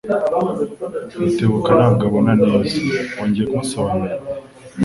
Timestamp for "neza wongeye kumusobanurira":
2.41-4.23